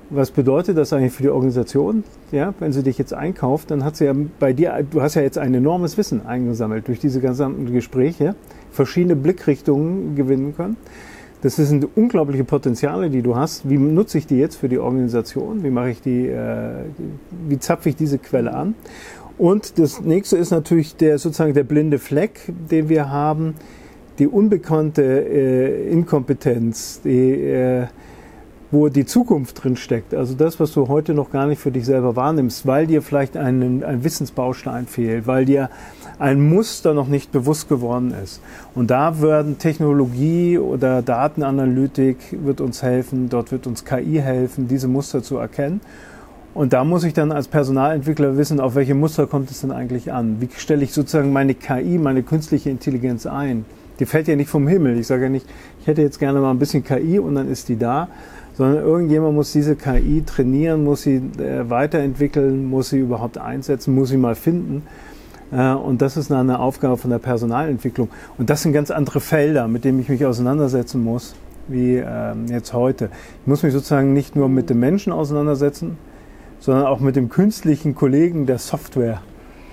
[0.09, 2.03] was bedeutet das eigentlich für die Organisation?
[2.31, 5.21] Ja, wenn sie dich jetzt einkauft, dann hat sie ja bei dir, du hast ja
[5.21, 8.35] jetzt ein enormes Wissen eingesammelt durch diese gesamten Gespräche,
[8.79, 10.77] verschiedene Blickrichtungen gewinnen können.
[11.41, 13.69] Das sind unglaubliche Potenziale, die du hast.
[13.69, 15.65] Wie nutze ich die jetzt für die Organisation?
[15.65, 16.85] Wie mache ich die, äh,
[17.49, 18.75] wie zapfe ich diese Quelle an?
[19.37, 22.39] Und das nächste ist natürlich der sozusagen der blinde Fleck,
[22.71, 23.55] den wir haben,
[24.17, 27.87] die unbekannte äh, Inkompetenz, die, äh,
[28.71, 30.13] wo die Zukunft drin steckt.
[30.13, 33.35] Also das, was du heute noch gar nicht für dich selber wahrnimmst, weil dir vielleicht
[33.35, 35.69] ein, ein Wissensbaustein fehlt, weil dir
[36.19, 38.41] ein Muster noch nicht bewusst geworden ist.
[38.75, 44.87] Und da werden Technologie oder Datenanalytik wird uns helfen, dort wird uns KI helfen, diese
[44.87, 45.81] Muster zu erkennen.
[46.53, 50.11] Und da muss ich dann als Personalentwickler wissen, auf welche Muster kommt es denn eigentlich
[50.11, 50.41] an?
[50.41, 53.65] Wie stelle ich sozusagen meine KI, meine künstliche Intelligenz ein?
[53.99, 54.97] Die fällt ja nicht vom Himmel.
[54.97, 55.45] Ich sage ja nicht,
[55.81, 58.07] ich hätte jetzt gerne mal ein bisschen KI und dann ist die da,
[58.53, 64.09] sondern irgendjemand muss diese KI trainieren, muss sie äh, weiterentwickeln, muss sie überhaupt einsetzen, muss
[64.09, 64.83] sie mal finden.
[65.51, 68.09] Äh, und das ist eine Aufgabe von der Personalentwicklung.
[68.37, 71.35] Und das sind ganz andere Felder, mit denen ich mich auseinandersetzen muss,
[71.67, 73.09] wie ähm, jetzt heute.
[73.41, 75.97] Ich muss mich sozusagen nicht nur mit dem Menschen auseinandersetzen,
[76.59, 79.21] sondern auch mit dem künstlichen Kollegen der Software.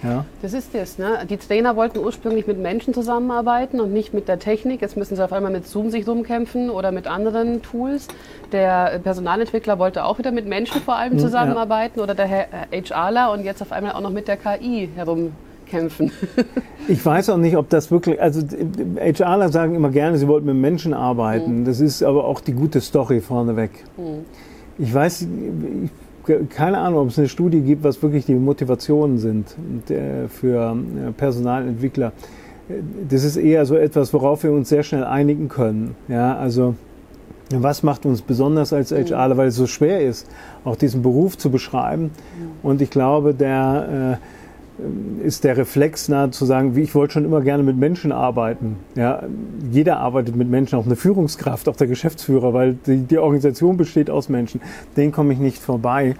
[0.03, 0.25] Ja.
[0.43, 0.99] Das ist es.
[0.99, 1.27] Ne?
[1.29, 4.81] Die Trainer wollten ursprünglich mit Menschen zusammenarbeiten und nicht mit der Technik.
[4.83, 8.09] Jetzt müssen sie auf einmal mit Zoom sich rumkämpfen oder mit anderen Tools.
[8.53, 12.05] Der Personalentwickler wollte auch wieder mit Menschen vor allem hm, zusammenarbeiten ja.
[12.05, 12.29] oder der
[12.71, 15.33] HRler und jetzt auf einmal auch noch mit der KI herum
[15.67, 16.13] kämpfen.
[16.89, 20.57] ich weiß auch nicht, ob das wirklich, also HRler sagen immer gerne, sie wollten mit
[20.57, 21.61] Menschen arbeiten.
[21.61, 21.65] Mhm.
[21.65, 23.71] Das ist aber auch die gute Story vorneweg.
[23.97, 24.25] Mhm.
[24.79, 25.91] Ich weiß, ich,
[26.51, 29.55] keine Ahnung, ob es eine Studie gibt, was wirklich die Motivationen sind
[30.29, 32.13] für äh, Personalentwickler.
[33.09, 35.95] Das ist eher so etwas, worauf wir uns sehr schnell einigen können.
[36.09, 36.75] Ja, also
[37.51, 39.39] was macht uns besonders als HRler, mhm.
[39.39, 40.27] weil es so schwer ist,
[40.65, 42.05] auch diesen Beruf zu beschreiben.
[42.05, 42.11] Mhm.
[42.63, 44.46] Und ich glaube, der äh,
[45.23, 48.77] ist der Reflex nahe zu sagen, wie ich wollte schon immer gerne mit Menschen arbeiten.
[48.95, 49.23] Ja,
[49.71, 54.11] jeder arbeitet mit Menschen, auch eine Führungskraft, auch der Geschäftsführer, weil die, die Organisation besteht
[54.11, 54.61] aus Menschen.
[54.97, 56.17] Den komme ich nicht vorbei.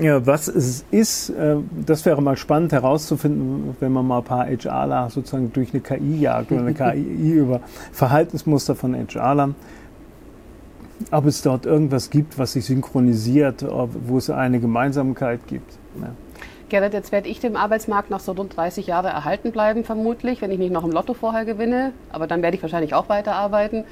[0.00, 4.46] Ja, was es ist, äh, das wäre mal spannend herauszufinden, wenn man mal ein paar
[4.46, 7.60] HRler sozusagen durch eine KI jagt oder eine KI über
[7.92, 9.54] Verhaltensmuster von HRlern.
[11.10, 13.64] Ob es dort irgendwas gibt, was sich synchronisiert,
[14.06, 15.76] wo es eine Gemeinsamkeit gibt.
[16.00, 16.10] Ja.
[16.68, 20.50] Gerrit, jetzt werde ich dem Arbeitsmarkt noch so rund 30 Jahre erhalten bleiben, vermutlich, wenn
[20.50, 21.92] ich nicht noch im Lotto vorher gewinne.
[22.10, 23.84] Aber dann werde ich wahrscheinlich auch weiterarbeiten.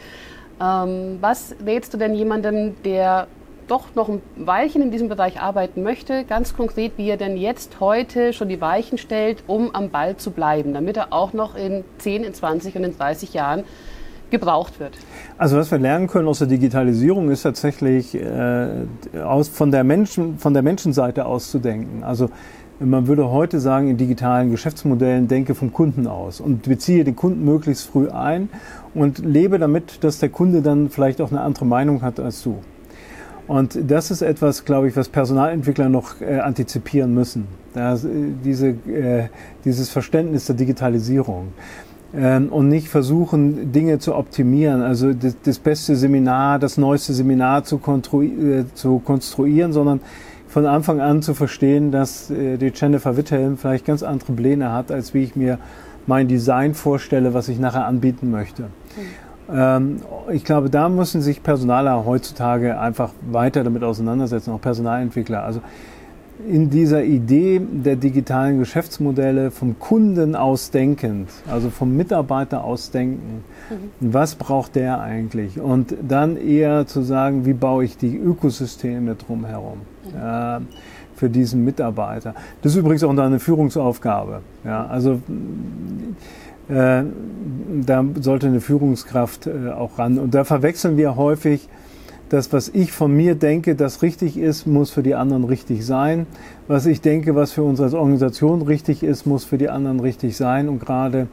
[0.60, 3.26] Ähm, was rätst du denn jemandem, der
[3.68, 7.80] doch noch ein Weilchen in diesem Bereich arbeiten möchte, ganz konkret, wie er denn jetzt
[7.80, 11.84] heute schon die Weichen stellt, um am Ball zu bleiben, damit er auch noch in
[11.98, 13.64] 10, in 20 und in 30 Jahren
[14.30, 14.98] gebraucht wird?
[15.38, 18.68] Also was wir lernen können aus der Digitalisierung ist tatsächlich äh,
[19.22, 22.02] aus, von, der Menschen, von der Menschenseite auszudenken.
[22.02, 22.30] Also
[22.84, 27.44] man würde heute sagen, in digitalen Geschäftsmodellen denke vom Kunden aus und beziehe den Kunden
[27.44, 28.48] möglichst früh ein
[28.94, 32.58] und lebe damit, dass der Kunde dann vielleicht auch eine andere Meinung hat als du.
[33.48, 37.46] Und das ist etwas, glaube ich, was Personalentwickler noch äh, antizipieren müssen.
[37.74, 38.08] Das, äh,
[38.44, 39.28] diese, äh,
[39.64, 41.48] dieses Verständnis der Digitalisierung.
[42.14, 47.64] Ähm, und nicht versuchen, Dinge zu optimieren, also das, das beste Seminar, das neueste Seminar
[47.64, 47.80] zu,
[48.22, 50.00] äh, zu konstruieren, sondern
[50.52, 54.92] von Anfang an zu verstehen, dass äh, die Jennifer Witthelm vielleicht ganz andere Pläne hat,
[54.92, 55.58] als wie ich mir
[56.06, 58.64] mein Design vorstelle, was ich nachher anbieten möchte.
[58.64, 58.68] Mhm.
[59.50, 59.96] Ähm,
[60.30, 65.42] ich glaube, da müssen sich Personaler heutzutage einfach weiter damit auseinandersetzen, auch Personalentwickler.
[65.42, 65.62] Also
[66.46, 73.42] in dieser Idee der digitalen Geschäftsmodelle vom Kunden aus denkend, also vom Mitarbeiter aus denken.
[73.70, 74.12] Mhm.
[74.12, 75.58] Was braucht der eigentlich?
[75.58, 79.78] Und dann eher zu sagen, wie baue ich die Ökosysteme drumherum.
[81.16, 82.34] Für diesen Mitarbeiter.
[82.62, 84.40] Das ist übrigens auch eine Führungsaufgabe.
[84.64, 85.20] Ja, also
[86.68, 87.02] äh,
[87.84, 90.18] da sollte eine Führungskraft äh, auch ran.
[90.18, 91.68] Und da verwechseln wir häufig
[92.28, 96.26] das, was ich von mir denke, das richtig ist, muss für die anderen richtig sein.
[96.66, 100.36] Was ich denke, was für uns als Organisation richtig ist, muss für die anderen richtig
[100.36, 100.68] sein.
[100.68, 101.28] Und gerade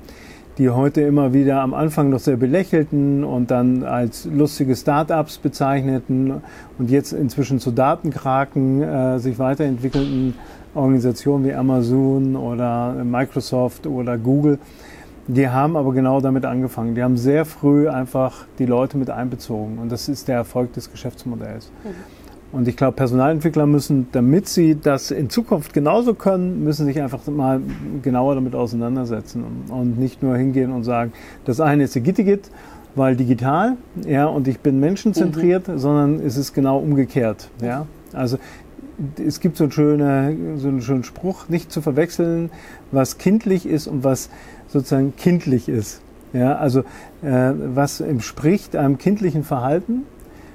[0.59, 6.41] die heute immer wieder am Anfang noch sehr belächelten und dann als lustige Start-ups bezeichneten
[6.77, 10.35] und jetzt inzwischen zu Datenkraken äh, sich weiterentwickelnden
[10.75, 14.59] Organisationen wie Amazon oder Microsoft oder Google,
[15.27, 16.93] die haben aber genau damit angefangen.
[16.93, 20.91] Die haben sehr früh einfach die Leute mit einbezogen und das ist der Erfolg des
[20.91, 21.71] Geschäftsmodells.
[21.83, 21.89] Mhm.
[22.51, 27.25] Und ich glaube, Personalentwickler müssen, damit sie das in Zukunft genauso können, müssen sich einfach
[27.27, 27.61] mal
[28.01, 31.13] genauer damit auseinandersetzen und nicht nur hingehen und sagen,
[31.45, 32.49] das eine ist Gittigit,
[32.95, 35.77] weil digital, ja, und ich bin menschenzentriert, mhm.
[35.77, 37.85] sondern es ist genau umgekehrt, ja.
[38.13, 38.39] Also
[39.23, 42.49] es gibt so einen, schönen, so einen schönen Spruch, nicht zu verwechseln,
[42.91, 44.29] was kindlich ist und was
[44.67, 46.01] sozusagen kindlich ist.
[46.33, 46.81] Ja, also
[47.21, 50.03] äh, was entspricht einem kindlichen Verhalten,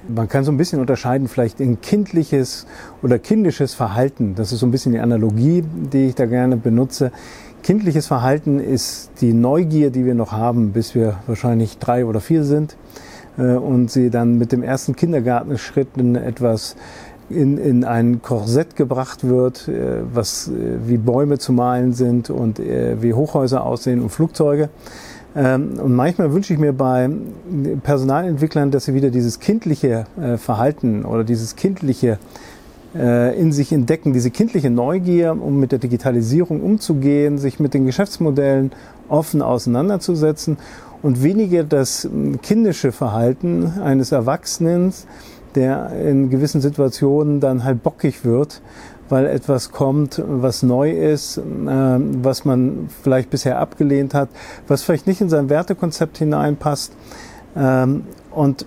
[0.07, 2.65] man kann so ein bisschen unterscheiden vielleicht in kindliches
[3.01, 4.35] oder kindisches Verhalten.
[4.35, 7.11] Das ist so ein bisschen die Analogie, die ich da gerne benutze.
[7.63, 12.43] Kindliches Verhalten ist die Neugier, die wir noch haben, bis wir wahrscheinlich drei oder vier
[12.43, 12.77] sind
[13.37, 16.75] äh, und sie dann mit dem ersten Kindergartenschritt in etwas
[17.27, 20.51] in, in ein Korsett gebracht wird, äh, was äh,
[20.85, 24.69] wie Bäume zu malen sind und wie Hochhäuser aussehen und Flugzeuge.
[25.35, 27.09] Ähm, und manchmal wünsche ich mir bei
[27.83, 32.19] Personalentwicklern, dass sie wieder dieses kindliche äh, Verhalten oder dieses kindliche
[32.95, 37.85] äh, in sich entdecken, diese kindliche Neugier, um mit der Digitalisierung umzugehen, sich mit den
[37.85, 38.71] Geschäftsmodellen
[39.09, 40.57] offen auseinanderzusetzen
[41.01, 42.09] und weniger das
[42.41, 44.93] kindische Verhalten eines Erwachsenen,
[45.53, 48.61] der in gewissen Situationen dann halt bockig wird,
[49.09, 54.29] weil etwas kommt, was neu ist, äh, was man vielleicht bisher abgelehnt hat,
[54.67, 56.93] was vielleicht nicht in sein Wertekonzept hineinpasst.
[57.55, 58.65] Ähm, und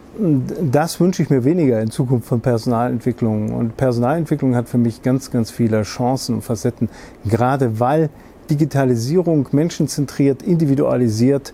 [0.62, 3.52] das wünsche ich mir weniger in Zukunft von Personalentwicklung.
[3.52, 6.88] Und Personalentwicklung hat für mich ganz, ganz viele Chancen und Facetten,
[7.26, 8.08] gerade weil
[8.48, 11.52] Digitalisierung menschenzentriert, individualisiert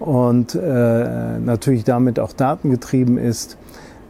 [0.00, 3.56] und äh, natürlich damit auch datengetrieben ist.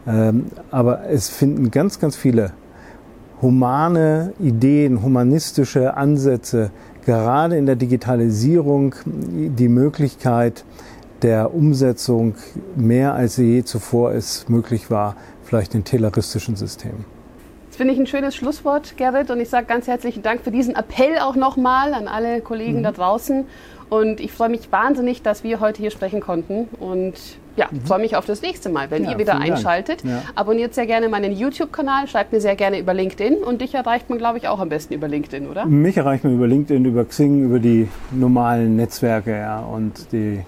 [0.06, 2.52] Ähm, aber es finden ganz, ganz viele
[3.42, 6.70] humane Ideen, humanistische Ansätze,
[7.04, 10.64] gerade in der Digitalisierung die Möglichkeit
[11.22, 12.36] der Umsetzung
[12.76, 17.04] mehr als je zuvor es möglich war, vielleicht in tayloristischen Systemen.
[17.68, 20.76] Das finde ich ein schönes Schlusswort, Gerrit, und ich sage ganz herzlichen Dank für diesen
[20.76, 22.82] Appell auch nochmal an alle Kollegen mhm.
[22.82, 23.46] da draußen.
[23.88, 26.68] Und ich freue mich wahnsinnig, dass wir heute hier sprechen konnten.
[26.80, 27.14] Und
[27.56, 27.80] ja, mhm.
[27.82, 30.02] freue mich auf das nächste Mal, wenn ja, ihr wieder einschaltet.
[30.04, 30.22] Ja.
[30.34, 34.18] Abonniert sehr gerne meinen YouTube-Kanal, schreibt mir sehr gerne über LinkedIn und dich erreicht man,
[34.18, 35.66] glaube ich, auch am besten über LinkedIn, oder?
[35.66, 40.40] Mich erreicht man über LinkedIn, über Xing, über die normalen Netzwerke ja, und die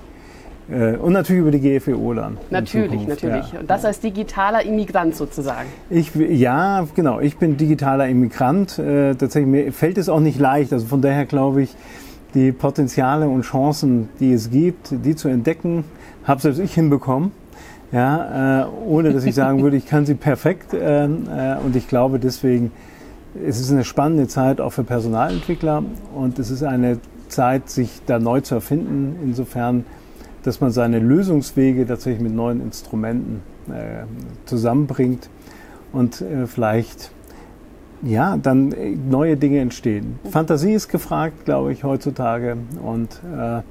[0.70, 2.38] äh, und natürlich über die GFEO dann.
[2.50, 3.52] Natürlich, natürlich.
[3.52, 3.60] Ja.
[3.60, 5.68] Und das als digitaler Immigrant sozusagen.
[5.90, 7.20] Ich, ja, genau.
[7.20, 8.78] Ich bin digitaler Immigrant.
[8.78, 10.72] Äh, tatsächlich mir fällt es auch nicht leicht.
[10.72, 11.70] Also von daher glaube ich,
[12.34, 15.84] die Potenziale und Chancen, die es gibt, die zu entdecken,
[16.24, 17.32] habe selbst ich hinbekommen.
[17.92, 20.74] Ja, äh, ohne dass ich sagen würde, ich kann sie perfekt.
[20.74, 21.08] Äh, äh,
[21.64, 22.72] und ich glaube deswegen,
[23.46, 28.18] es ist eine spannende Zeit auch für Personalentwickler und es ist eine Zeit, sich da
[28.18, 29.84] neu zu erfinden, insofern,
[30.42, 34.04] dass man seine Lösungswege tatsächlich mit neuen Instrumenten äh,
[34.44, 35.28] zusammenbringt
[35.92, 37.12] und äh, vielleicht
[38.04, 40.18] ja, dann äh, neue Dinge entstehen.
[40.30, 43.62] Fantasie ist gefragt, glaube ich, heutzutage und äh,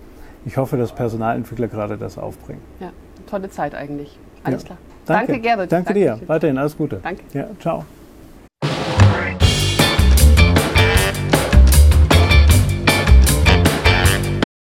[0.46, 2.62] ich hoffe, dass Personalentwickler gerade das aufbringen.
[2.80, 2.92] Ja,
[3.30, 4.18] tolle Zeit eigentlich.
[4.44, 4.68] Alles ja.
[4.68, 4.78] klar.
[5.06, 5.72] Danke, Danke Gerrit.
[5.72, 6.20] Danke, Danke dir.
[6.28, 7.00] Weiterhin alles Gute.
[7.02, 7.24] Danke.
[7.34, 7.86] Ja, ciao.